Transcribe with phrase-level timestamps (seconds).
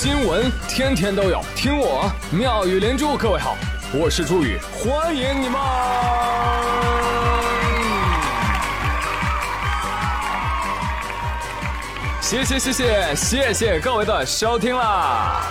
[0.00, 3.16] 新闻天天都有，听我妙语连珠。
[3.16, 3.56] 各位好，
[3.92, 5.60] 我是朱宇，欢迎你们！
[12.20, 15.42] 谢谢谢谢谢谢各位的收听啦！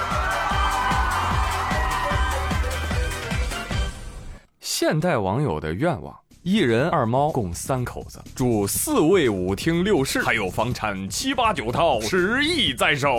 [4.62, 6.16] 现代网友的愿望。
[6.42, 13.12] 一人二猫共三口子，住四卫五厅六室，还有房产七八九套，十亿在手。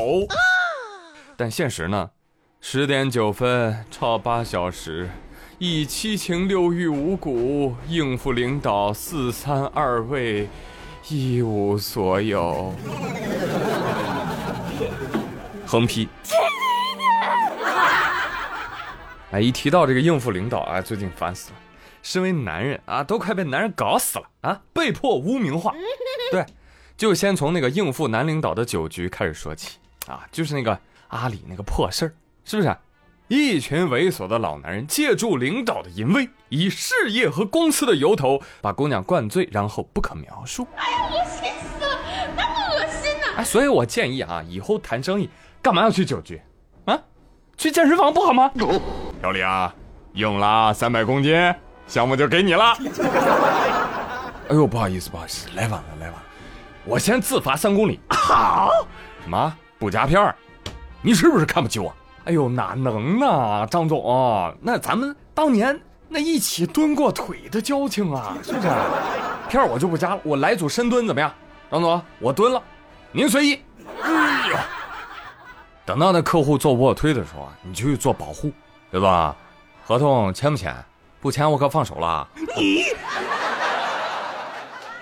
[1.40, 2.10] 但现实呢？
[2.60, 5.08] 十点九分超八小时，
[5.58, 10.48] 以七情六欲五谷应付领导四三二位，
[11.08, 12.74] 一无所有。
[15.64, 16.08] 横批。
[19.30, 21.56] 哎，一提到这个应付领导，啊，最近烦死了。
[22.02, 24.60] 身为男人啊，都快被男人搞死了啊！
[24.72, 25.72] 被迫污名化，
[26.32, 26.44] 对，
[26.96, 30.76] 就先从那个应付男领导的酒局开始说起啊，就是那个
[31.08, 32.76] 阿里那个破事儿，是不是？
[33.28, 40.66] 一群猥琐的老男人借助领导的淫威，以事业和公司的由头把姑娘灌醉，然后不可描述。
[40.76, 41.98] 哎呀，恶心死了，
[42.34, 43.26] 那么恶心呢！
[43.36, 45.28] 哎，所以我建议啊，以后谈生意
[45.60, 46.40] 干嘛要去酒局
[46.86, 46.98] 啊？
[47.58, 48.50] 去健身房不好吗？
[49.20, 49.74] 小李啊，
[50.14, 51.54] 硬拉三百公斤。
[51.86, 52.76] 项目就给你了。
[54.48, 56.22] 哎呦，不好意思，不好意思，来晚了，来晚了。
[56.86, 58.00] 我先自罚三公里。
[58.08, 58.70] 好。
[59.22, 59.54] 什么？
[59.78, 60.34] 不加片儿？
[61.02, 61.94] 你是不是看不起我？
[62.24, 64.54] 哎呦，哪能呢，张总？
[64.60, 68.68] 那咱们当年那一起蹲过腿的交情啊，是不是？
[69.48, 71.32] 片儿我就不加了，我来组深蹲怎么样？
[71.70, 72.62] 张总，我蹲了，
[73.12, 73.62] 您随意。
[74.02, 74.56] 哎呦，
[75.86, 78.52] 等到那客户做卧推的时候啊，你就去做保护，
[78.90, 79.34] 对吧？
[79.86, 80.74] 合同签不签？
[81.20, 82.82] 不签我可放手了，你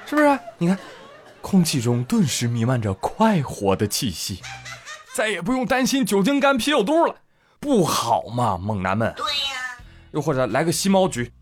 [0.07, 0.39] 是不是？
[0.59, 0.79] 你看，
[1.43, 4.41] 空气中顿时弥漫着快活的气息，
[5.17, 7.17] 再也不用担心酒精肝、啤酒肚了，
[7.59, 9.11] 不好吗，猛男们？
[9.17, 9.81] 对呀。
[10.11, 11.33] 又或者来个吸猫局，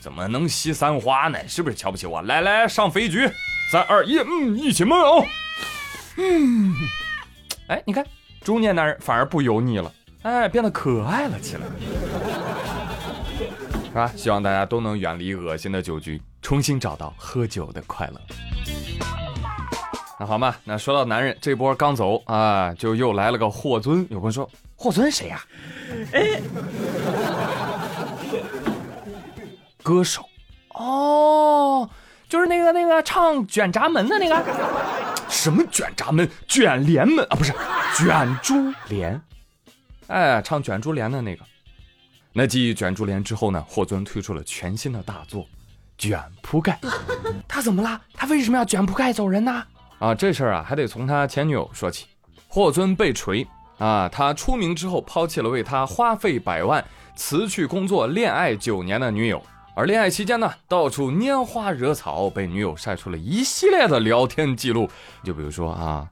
[0.00, 1.38] 怎么能吸三花呢？
[1.46, 2.22] 是不是瞧不起我？
[2.22, 3.30] 来来，上肥局，
[3.70, 5.22] 三二一，嗯，一起闷哦。
[6.16, 6.74] 嗯，
[7.68, 8.02] 哎，你看，
[8.40, 9.92] 中年男人反而不油腻了，
[10.22, 11.66] 哎，变得可爱了起来。
[13.84, 14.10] 是吧？
[14.16, 19.19] 希望大家都能远离恶心的酒局，重新找到喝酒的快乐。
[20.20, 24.06] 那好嘛，那说到男人，这波刚走啊，就又来了个霍尊。
[24.10, 25.42] 有朋友说，霍尊谁呀？
[26.12, 26.38] 哎，
[29.82, 30.22] 歌手
[30.74, 31.88] 哦，
[32.28, 34.44] 就是那个那个唱《卷闸门》的那个。
[35.30, 36.28] 什么卷闸门？
[36.46, 37.54] 卷帘门啊，不是
[37.96, 39.18] 卷珠帘。
[40.08, 41.42] 哎，唱卷珠帘的那个。
[42.34, 43.64] 那继《卷珠帘》之后呢？
[43.66, 45.44] 霍尊推出了全新的大作
[45.96, 46.78] 《卷铺盖》。
[47.48, 47.98] 他怎么了？
[48.12, 49.64] 他为什么要卷铺盖走人呢？
[50.00, 52.06] 啊，这事儿啊，还得从他前女友说起。
[52.48, 53.46] 霍尊被锤
[53.78, 56.84] 啊，他出名之后抛弃了为他花费百万、
[57.14, 59.40] 辞去工作、恋爱九年的女友，
[59.76, 64.88] 而恋爱期间呢，到处拈花惹草，被女友晒出了一系列的聊天记录。
[65.22, 66.08] 就比如说啊，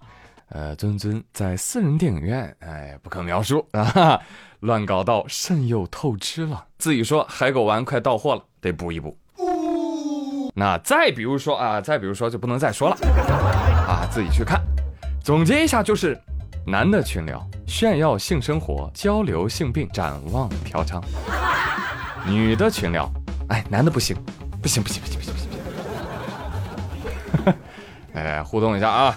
[0.51, 4.21] 呃，尊尊在私人电影院，哎，不可描述啊。
[4.61, 9.17] 乱搞到肾又透支了，自己说海狗丸快到货了，得补一补。
[10.55, 13.48] 那再比如说啊，再比如说就不能再说了啊，
[14.19, 14.61] 自己去看。
[15.23, 16.21] 总结一下就是：
[16.67, 21.01] 男的群聊炫耀性生活，交流性病，展望嫖娼；
[22.27, 23.09] 女的群聊，
[23.49, 24.17] 哎，男的不行，
[24.61, 25.49] 不行不行不行不行不行
[27.45, 27.55] 不行。
[28.15, 29.17] 哎，互动一下啊，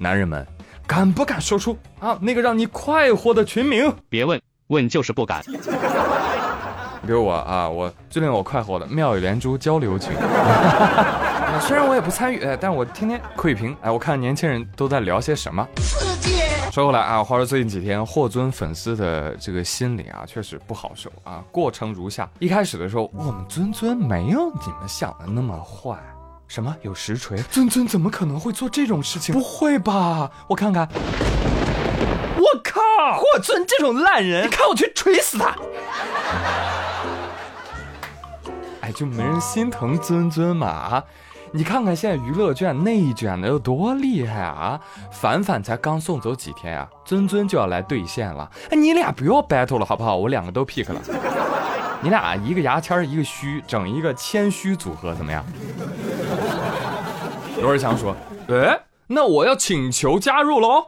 [0.00, 0.44] 男人们，
[0.84, 3.94] 敢不敢说出啊那个让你快活的群名？
[4.08, 4.42] 别问。
[4.66, 5.44] 问就是不敢。
[7.06, 10.10] 比如我啊，我最令我快活的妙语连珠交流群。
[11.58, 13.76] 虽然我也不参与，但我天天窥屏。
[13.82, 15.66] 哎，我看年轻人都在聊些什么。
[15.76, 16.40] 刺激。
[16.72, 21.42] 说回来啊，话说最近几天霍尊粉丝的这个心理啊，确实不好受啊。
[21.50, 25.98] 过程如下：一开始的时候，我们尊尊没有你们想的那么坏。
[26.46, 27.38] 什么有实锤？
[27.42, 29.34] 尊尊怎么可能会做这种事情？
[29.34, 30.30] 不会吧？
[30.48, 30.88] 我看看。
[32.36, 32.80] 我靠！
[33.18, 35.54] 霍尊这种烂人，你看我去锤死他！
[38.80, 41.04] 哎，就没人心疼尊尊嘛啊！
[41.52, 44.80] 你看看现在娱乐圈内卷的有多厉害啊！
[45.10, 48.48] 凡凡才刚送走几天啊，尊尊就要来兑现了。
[48.70, 50.16] 哎，你俩不要 battle 了好不好？
[50.16, 51.00] 我两个都 pick 了。
[52.02, 55.44] 你俩一个牙签一个虚，整一个谦虚组合怎么样？
[57.60, 58.14] 罗志祥说
[58.48, 60.86] ：“哎，那我要请求加入喽。”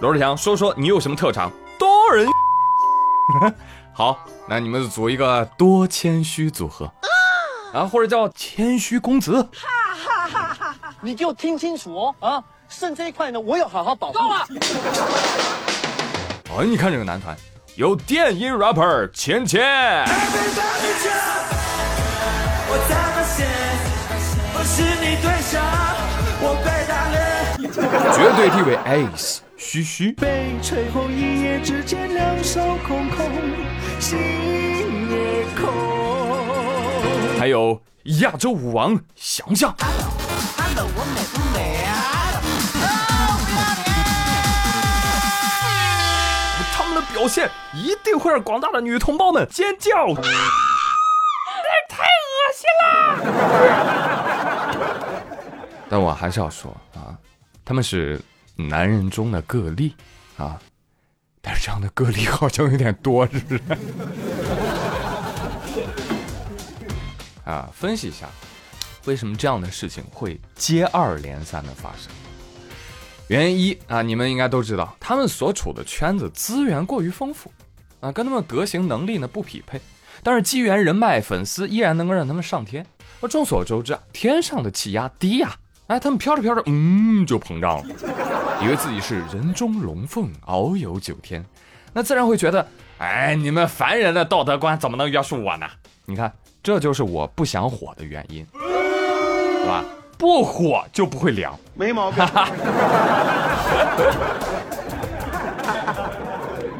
[0.00, 1.50] 罗志祥，说说你有什么特长？
[1.76, 2.28] 多人。
[3.92, 6.90] 好，那你们组一个多谦虚组合，
[7.74, 9.48] 啊，或者叫谦虚公子。
[11.00, 14.14] 你给我听清楚哦，啊，肾这一块呢，我要好好保护。
[14.14, 14.46] 够了。
[16.50, 17.36] 哦，你看这个男团，
[17.76, 19.60] 有电音 rapper 芊芊，
[28.12, 33.24] 绝对地位 ace 嘘嘘，被吹红一夜之间两手空空，
[34.00, 34.18] 心
[35.10, 35.68] 也空。
[37.38, 37.80] 还有
[38.20, 39.72] 亚洲舞王翔翔。
[40.84, 41.92] 我美不美啊？
[46.72, 49.90] 他们的表现一定会让广大的女同胞们尖叫，
[51.88, 52.88] 太恶心了。
[55.90, 57.16] 但我还是要说啊，
[57.64, 58.20] 他们是
[58.54, 59.96] 男人中的个例
[60.36, 60.58] 啊，
[61.40, 63.62] 但是这样的个例好像有点多，是不是？
[67.44, 68.28] 啊，分析一下，
[69.08, 72.12] 为什么这样的事情会接二连三的发生？
[73.28, 77.50] 原因一啊，你们应该都知道，他们所处的圈子资源过于丰富，
[78.00, 79.80] 啊，跟他们德行能力呢不匹配。
[80.22, 82.84] 但是机缘人脉粉丝依然能够让他们上天。
[83.22, 85.56] 而众所周知啊，天上的气压低呀，
[85.86, 87.94] 哎，他们飘着飘着，嗯，就膨胀了，
[88.62, 91.42] 以为自己是人中龙凤，遨游九天，
[91.94, 92.68] 那自然会觉得，
[92.98, 95.66] 哎，你们凡人的道德观怎么能约束我呢？
[96.04, 96.32] 你看，
[96.62, 98.46] 这就是我不想火的原因，
[99.68, 99.84] 吧？
[100.16, 102.26] 不火就不会凉，没毛病。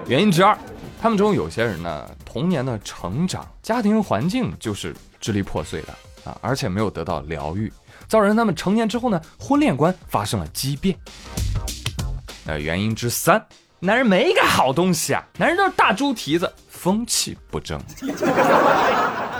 [0.09, 0.59] 原因之二，
[1.01, 5.93] 他们中有些人呢，童年的成长家庭环境就是支离破碎的
[6.25, 7.73] 啊，而且没有得到疗愈，
[8.09, 10.97] 造成他们成年之后呢，婚恋观发生了畸变。
[12.45, 13.41] 那原因之三，
[13.79, 17.81] 男人没一个好东西啊，男人都是大猪蹄子，风气不正。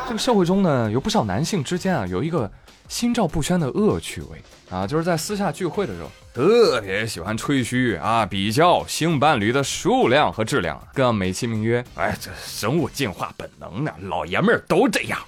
[0.09, 2.51] 这个社会中呢，有不少男性之间啊，有一个。
[2.89, 15.19] 心照不宣的恶趣味啊，就是在私下聚会的时候，特别喜欢吹嘘啊，比较性伴侣的数量和质量，更要美其名曰，哎，这生物进化本能呢，老爷们儿都这样。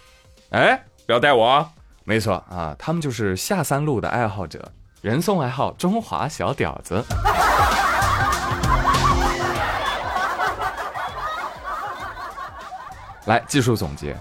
[0.52, 1.70] 哎，不要带我，
[2.04, 4.72] 没错啊，他们就是下三路的爱好者，
[5.02, 7.04] 人送外号“中华小屌子”。
[13.28, 14.16] 来，技术总结。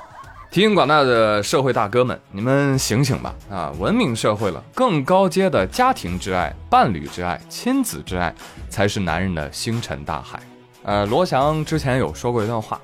[0.52, 3.36] 提醒广大的社会大哥们，你们醒醒吧！
[3.52, 8.34] 啊，文明社会了，更高阶的家庭之爱、伴侣之爱、亲子之爱，
[8.68, 10.42] 才是男人的星辰大海。
[10.82, 12.82] 呃，罗翔之前有说过一段话，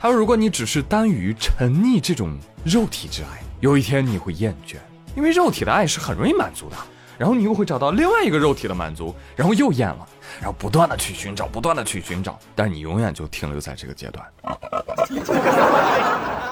[0.00, 2.32] 他说：“如果你只是耽于沉溺这种
[2.64, 4.76] 肉体之爱，有一天你会厌倦，
[5.16, 6.76] 因为肉体的爱是很容易满足的。
[7.18, 10.06] 然后你又会找到另外一个肉体的满足，然后又厌了，
[10.38, 14.24] 然后不断的去寻找，不断的去寻找，但你永远就停留在这个阶段。”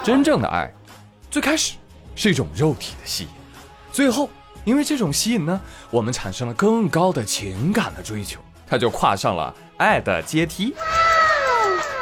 [0.02, 0.72] 真正的爱，
[1.30, 1.74] 最开始
[2.14, 3.30] 是一种肉体的吸引，
[3.92, 4.28] 最后
[4.64, 10.74] 因为这种吸引呢，我们产生了更高的情感的追求，他就跨上了爱的阶梯。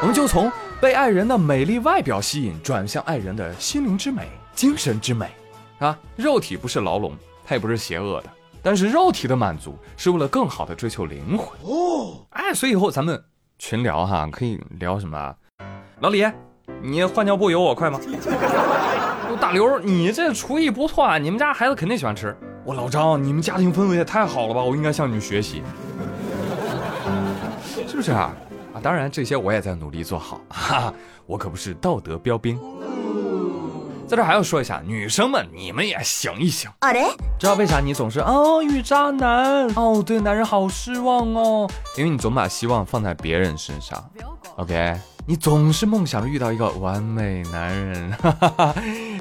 [0.00, 0.50] 我们就从
[0.80, 5.28] 被爱人的美丽外表吸引，转向爱人的心灵之美、精神之美。
[5.78, 8.30] 啊，肉体不是牢笼，它也不是邪恶的，
[8.62, 11.48] 但是肉体的满足是为了更好的追求灵魂。
[11.62, 13.22] 哦，哎，所以以后咱们
[13.58, 15.34] 群聊哈，可以聊什么？
[16.00, 16.24] 老李。
[16.80, 18.00] 你换尿布有我快吗？
[19.40, 22.36] 大刘，你这厨艺不错啊，你们家孩子肯定喜欢吃。
[22.64, 25.62] 我老张，你们家庭氛围也太好了吧，我应该向你们学习，
[27.88, 28.32] 是不是啊？
[28.74, 30.94] 啊，当然这些我也在努力做好，哈哈，
[31.26, 32.58] 我可不是道德标兵。
[34.12, 36.70] 在这还要说一下，女生们你们也醒一醒。
[37.38, 41.66] 知道为啥你总是哦遇渣男哦对男人好失望哦？
[41.96, 44.04] 因为你总把希望放在别人身上。
[44.56, 45.00] OK。
[45.24, 48.74] 你总是梦想着遇到一个完美男人，哈哈哈，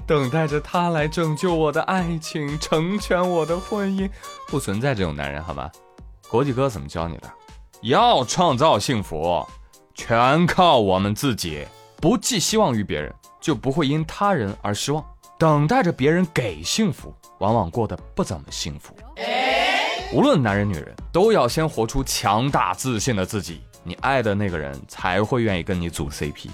[0.06, 4.10] 等待着他来拯救我的爱情，成全我的婚姻。
[4.48, 5.72] 不存在这种男人，好吗？
[6.28, 7.32] 国际哥怎么教你的？
[7.84, 9.48] 要创造幸福，
[9.94, 11.66] 全靠我们自己。
[11.98, 15.04] 不寄希望于别人，就不会因他人而失望。
[15.38, 18.96] 等待着别人给幸福，往往过得不怎么幸福。
[20.14, 23.62] 无论男人女人，都要先活出强大自信的自己。
[23.84, 26.50] 你爱的那个人才会愿意跟你组 CP，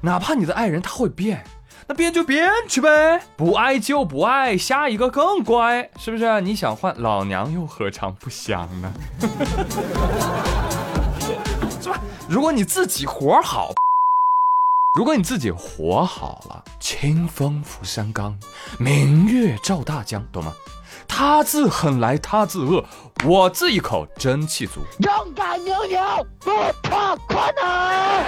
[0.00, 1.42] 哪怕你的爱人他会变，
[1.88, 6.40] 那变就变去呗，不爱就不爱，下一个更乖，是不是？
[6.42, 8.92] 你想换老娘又何尝不想呢？
[11.82, 12.00] 是吧？
[12.28, 13.72] 如果你自己活好，
[14.98, 18.36] 如果你自己活好了，清风拂山岗，
[18.80, 20.52] 明月照大江，懂吗？
[21.06, 22.84] 他自狠来他自恶，
[23.24, 24.80] 我自一口真气足。
[24.98, 26.00] 勇敢牛牛，
[26.40, 26.50] 不
[26.82, 28.24] 怕困难。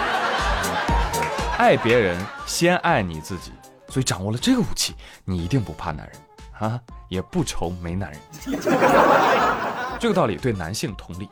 [1.58, 3.50] 爱别人先爱你自己，
[3.88, 8.20] 所以掌握了这个武器，你一定不怕男人啊，也不愁没男人。
[9.98, 11.28] 这个道理对男性同理。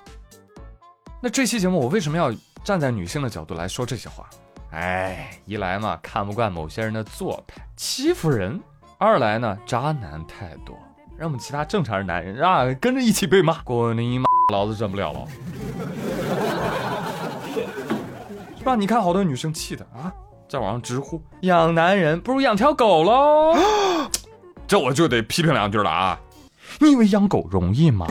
[1.23, 4.29] 那这期节目我为什么要站在女性的角度来说这些话。
[4.71, 8.61] 哎，一来嘛看不惯某些人的做派，欺负人；
[8.99, 10.79] 二来呢渣男太多，
[11.17, 13.63] 让我们其他正常人男人啊跟着一起被骂。
[13.63, 14.27] 滚你妈！
[14.53, 15.27] 老子忍不了了，
[18.59, 18.75] 是吧？
[18.75, 20.13] 你看好多女生气的啊，
[20.49, 23.57] 在网上直呼养男人不如养条狗喽。
[24.67, 26.21] 这我就得批评两句了啊！
[26.81, 28.07] 你以为养狗容易吗？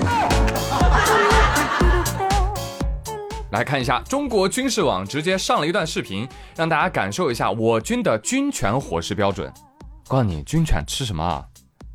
[3.57, 9.51] 来看一下中国军事网直接上了一段视频，让大家感受一下我军的军犬伙食标准。
[10.07, 11.43] 告诉你，军犬吃什么啊？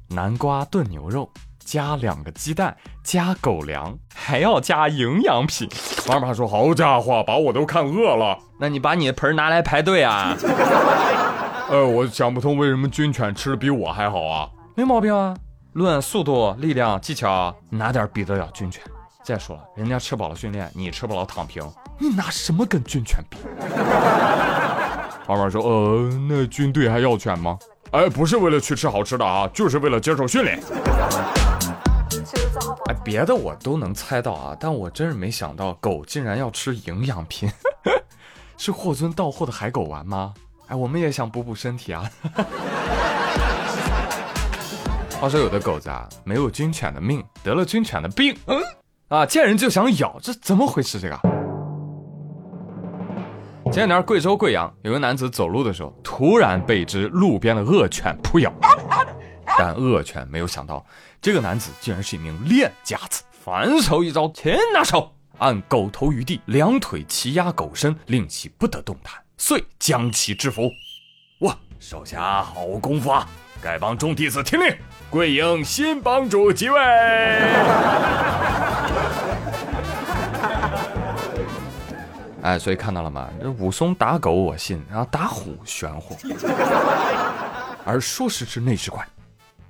[0.08, 1.30] 南瓜炖牛肉，
[1.64, 5.68] 加两个鸡蛋，加狗粮，还要加营养品。
[6.08, 10.36] 妈妈说：“好家伙，把我都看饿了。”那你把你的盆拿来排队啊？
[11.70, 14.50] 呃，我想不通为什么军犬吃的比我还好啊？
[14.74, 15.32] 没毛病啊，
[15.74, 18.82] 论速度、力量、技巧，哪点比得了军犬？
[19.24, 21.62] 再说了，人家吃饱了训练，你吃饱了躺平，
[21.98, 23.38] 你拿什么跟军犬比？
[25.28, 27.56] 老板说：“呃，那军队还要犬吗？
[27.92, 30.60] 哎，不是为了去吃好吃的啊，就是为了接受训练。”
[32.90, 37.48] 哎，别的我都能猜到啊，但我真是没想到狗竟然要吃营养品，
[38.58, 40.34] 是霍尊到货的海狗丸吗？
[40.66, 42.10] 哎，我们也想补补身体啊。
[45.20, 48.36] 话说有的狗子啊，没有军犬的命，得了军犬的病。
[48.46, 48.60] 嗯。
[49.12, 49.26] 啊！
[49.26, 50.98] 见人就想咬，这怎么回事？
[50.98, 51.20] 这个
[53.70, 58.50] 前两天贵州贵阳有个男子走路的时候，突然被一只路边的恶犬扑咬，
[59.58, 60.82] 但恶犬没有想到，
[61.20, 70.70] 这个男子竟然是一名练家子，反手一招，擒拿手，按狗头于地，两腿齐压狗身，令其不得动弹，遂将其制服。
[71.40, 73.28] 哇，手下好功夫啊！
[73.62, 74.74] 丐帮众弟子听令，
[75.10, 76.78] 贵营新帮主即位。
[82.42, 83.30] 哎，所以看到了吗？
[83.40, 86.16] 这武松打狗我信，然后打虎玄乎。
[87.84, 89.06] 而说时迟，那时快，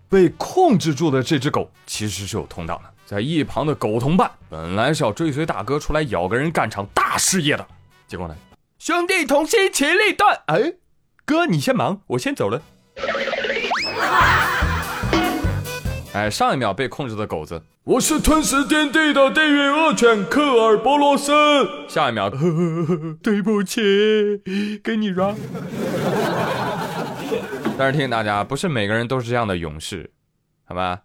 [0.09, 7.67] 被控制住的这只狗其实是有通道的，在一旁的狗同伴本来是要追随大哥出来咬个人，干场大事业的，
[8.09, 8.35] 结果呢，
[8.79, 10.41] 兄弟同心，其利断。
[10.47, 10.75] 哎，
[11.25, 12.61] 哥你先忙，我先走了。
[16.15, 21.33] 哎，上一秒被控制的狗子，我是吞食天地的地狱恶犬科尔波罗斯。
[21.89, 23.81] 下一秒，呵呵呵对不起，
[24.85, 25.35] 给你让。
[27.79, 30.11] 但是提醒大家，不是每个人都是这样的勇士，
[30.67, 31.01] 好吧？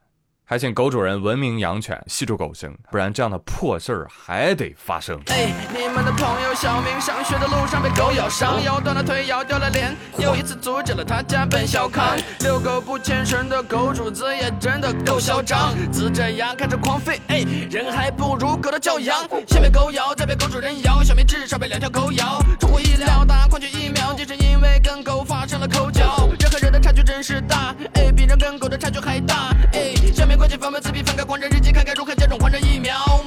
[0.49, 5.19] 还请狗主人文明养犬，系住狗绳，不然这样的破事儿还得发生。
[5.25, 9.93] 哎，你们的朋友小明上学的路上被狗咬伤，咬断了腿，咬掉了脸。
[10.17, 17.19] 又一次阻止了他家奔小康，遛狗不牵绳的狗主子也真的够嚣张，呲着牙开始狂吠。
[17.27, 21.03] 哎，人还不如狗的教养，先被狗咬，再被狗主人咬。
[21.03, 26.29] 小明至少被两条狗咬，出乎意料，打狂犬疫苗，竟是因为跟狗发生了口角。
[26.39, 29.53] 人和人的差距真是大，哎，比人跟狗的差距还大。
[29.73, 30.36] 哎，小明。
[30.37, 33.26] 关紧房门自闭翻开狂人日记看该如何接种狂人疫苗。